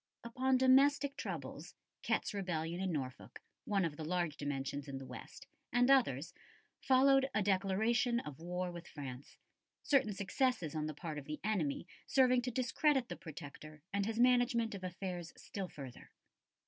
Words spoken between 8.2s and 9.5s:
war with France,